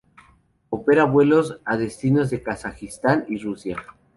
[0.71, 3.77] Opera vuelos a destinos de Kazajistán y Rusia.